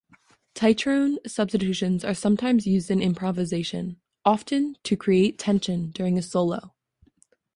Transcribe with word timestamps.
Tritone 0.55 1.17
substitutions 1.27 2.03
are 2.03 2.15
sometimes 2.15 2.65
used 2.65 2.89
in 2.89 3.03
improvisation-often 3.03 4.77
to 4.81 4.97
create 4.97 5.37
tension 5.37 5.91
during 5.91 6.17
a 6.17 6.23
solo. 6.23 6.73